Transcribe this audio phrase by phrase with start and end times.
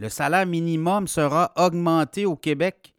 [0.00, 2.94] Le salaire minimum sera augmenté au Québec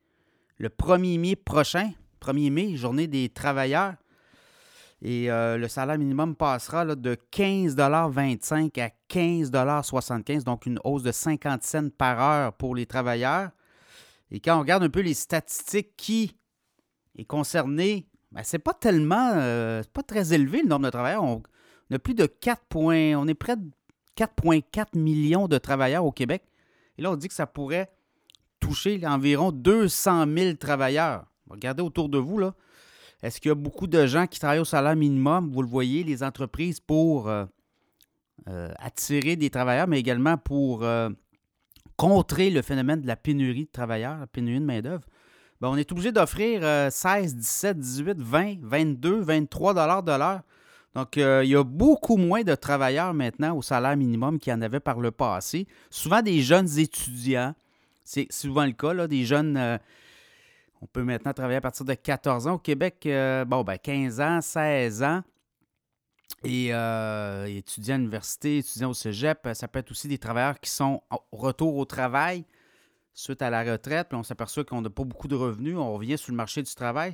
[0.59, 1.93] le 1er mai prochain.
[2.21, 3.95] 1er mai, journée des travailleurs.
[5.01, 11.63] Et euh, le salaire minimum passera de 15,25 à 15,75 donc une hausse de 50
[11.63, 13.49] cents par heure pour les travailleurs.
[14.29, 16.37] Et quand on regarde un peu les statistiques qui
[17.17, 21.23] est concerné, ben, c'est pas tellement, euh, pas très élevé le nombre de travailleurs.
[21.23, 21.41] On,
[21.91, 23.67] a plus de 4 points, on est près de
[24.15, 26.43] 4,4 millions de travailleurs au Québec.
[27.01, 27.91] Là, on dit que ça pourrait
[28.59, 31.25] toucher environ 200 000 travailleurs.
[31.49, 32.53] Regardez autour de vous, là.
[33.23, 35.51] Est-ce qu'il y a beaucoup de gens qui travaillent au salaire minimum?
[35.51, 37.45] Vous le voyez, les entreprises pour euh,
[38.47, 41.09] euh, attirer des travailleurs, mais également pour euh,
[41.97, 45.05] contrer le phénomène de la pénurie de travailleurs, la pénurie de main-d'œuvre.
[45.59, 50.41] Ben, on est obligé d'offrir 16, 17, 18, 20, 22, 23 dollars de l'heure.
[50.95, 54.61] Donc, il y a beaucoup moins de travailleurs maintenant au salaire minimum qu'il y en
[54.61, 55.67] avait par le passé.
[55.89, 57.55] Souvent des jeunes étudiants.
[58.03, 59.79] C'est souvent le cas, là, des jeunes
[60.81, 62.53] on peut maintenant travailler à partir de 14 ans.
[62.53, 65.21] Au Québec, euh, bon, ben 15 ans, 16 ans.
[66.43, 70.71] Et euh, étudiants à l'université, étudiants au cégep, ça peut être aussi des travailleurs qui
[70.71, 72.45] sont au retour au travail
[73.13, 76.17] suite à la retraite, puis on s'aperçoit qu'on n'a pas beaucoup de revenus, on revient
[76.17, 77.13] sur le marché du travail.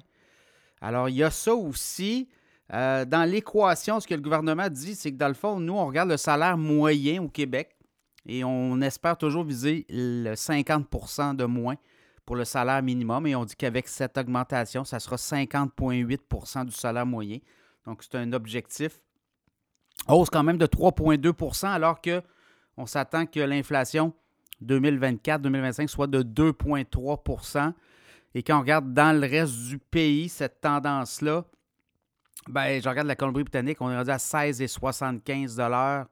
[0.80, 2.30] Alors, il y a ça aussi.
[2.73, 5.87] Euh, dans l'équation, ce que le gouvernement dit, c'est que dans le fond, nous, on
[5.87, 7.75] regarde le salaire moyen au Québec
[8.25, 11.75] et on espère toujours viser le 50% de moins
[12.25, 17.05] pour le salaire minimum et on dit qu'avec cette augmentation, ça sera 50,8% du salaire
[17.05, 17.39] moyen.
[17.85, 18.99] Donc, c'est un objectif.
[20.09, 24.13] Hausse quand même de 3,2% alors qu'on s'attend que l'inflation
[24.65, 27.73] 2024-2025 soit de 2,3%
[28.35, 31.45] Et quand on regarde dans le reste du pays, cette tendance-là,
[32.49, 36.05] ben, je regarde la Colombie-Britannique, on est rendu à 16,75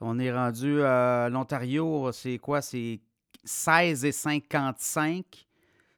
[0.00, 2.60] On est rendu à l'Ontario, c'est quoi?
[2.62, 3.00] C'est
[3.46, 5.24] 16,55.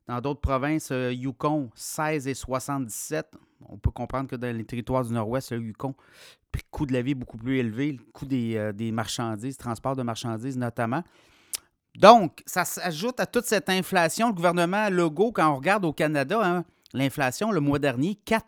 [0.06, 3.25] Dans d'autres provinces, euh, Yukon, 16,77.
[3.69, 5.95] On peut comprendre que dans les territoires du Nord-Ouest, le Yukon,
[6.55, 9.57] le coût de la vie est beaucoup plus élevé, le coût des, euh, des marchandises,
[9.57, 11.02] transport de marchandises notamment.
[11.96, 14.29] Donc, ça s'ajoute à toute cette inflation.
[14.29, 18.46] Le gouvernement Legault, quand on regarde au Canada, hein, l'inflation le mois dernier, 4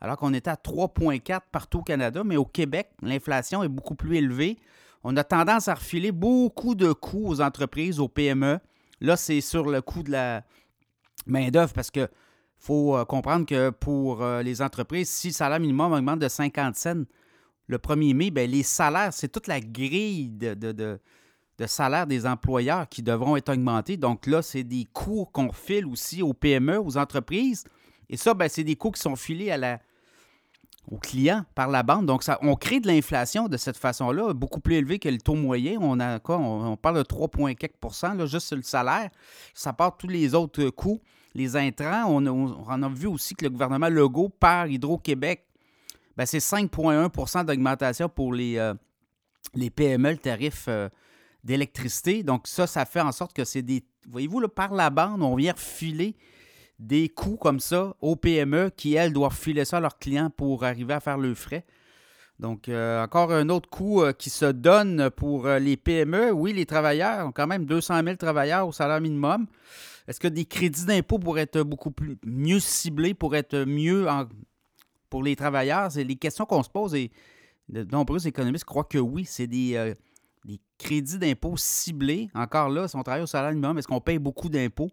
[0.00, 4.16] alors qu'on était à 3,4 partout au Canada, mais au Québec, l'inflation est beaucoup plus
[4.16, 4.58] élevée
[5.02, 8.58] on a tendance à refiler beaucoup de coûts aux entreprises, aux PME.
[9.00, 10.44] Là, c'est sur le coût de la
[11.26, 12.08] main-d'œuvre parce que
[12.58, 16.76] faut euh, comprendre que pour euh, les entreprises, si le salaire minimum augmente de 50
[16.76, 17.04] cents
[17.66, 20.98] le 1er mai, bien, les salaires, c'est toute la grille de, de,
[21.66, 23.96] salaire des employeurs qui devront être augmentés.
[23.96, 27.64] Donc là, c'est des coûts qu'on file aussi aux PME, aux entreprises.
[28.08, 29.78] Et ça, ben, c'est des coûts qui sont filés à la,
[30.90, 32.06] aux clients par la banque.
[32.06, 35.78] Donc, on crée de l'inflation de cette façon-là, beaucoup plus élevé que le taux moyen.
[35.80, 39.10] On, parle de 3,4% là, juste sur le salaire.
[39.54, 41.00] Ça part tous les autres coûts.
[41.34, 45.46] Les intrants, on, a vu aussi que le gouvernement Legault par Hydro-Québec,
[46.16, 48.74] ben, c'est 5,1% d'augmentation pour les, euh,
[49.76, 50.88] PME, le tarif euh,
[51.44, 52.24] d'électricité.
[52.24, 53.84] Donc, ça, ça fait en sorte que c'est des.
[54.08, 56.16] Voyez-vous, par la bande, on vient refiler
[56.80, 60.64] des coûts comme ça aux PME qui, elles, doivent filer ça à leurs clients pour
[60.64, 61.64] arriver à faire le frais.
[62.38, 66.32] Donc, euh, encore un autre coût euh, qui se donne pour euh, les PME.
[66.32, 69.46] Oui, les travailleurs ont quand même 200 000 travailleurs au salaire minimum.
[70.08, 74.06] Est-ce que des crédits d'impôt pourraient être beaucoup plus, mieux ciblés, pour être mieux
[75.10, 75.92] pour les travailleurs?
[75.92, 77.12] C'est les questions qu'on se pose et
[77.68, 79.94] de nombreux économistes croient que oui, c'est des,
[80.46, 82.30] des crédits d'impôt ciblés.
[82.34, 84.90] Encore là, si on travaille au salaire minimum, est-ce qu'on paye beaucoup d'impôts?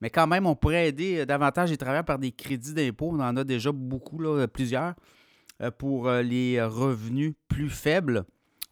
[0.00, 3.10] Mais quand même, on pourrait aider euh, davantage les travailleurs par des crédits d'impôt.
[3.12, 4.94] On en a déjà beaucoup, là, plusieurs,
[5.62, 8.24] euh, pour euh, les revenus plus faibles.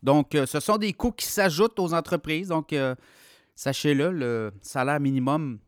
[0.02, 2.48] Donc, ce sont des coûts qui s'ajoutent aux entreprises.
[2.48, 2.74] Donc,
[3.54, 5.60] sachez-le, le salaire minimum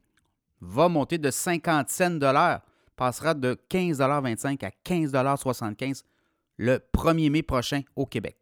[0.60, 2.60] va monter de 50 cents de l'heure,
[2.96, 6.02] passera de 15,25 à 15,75
[6.56, 8.36] le 1er mai prochain au Québec.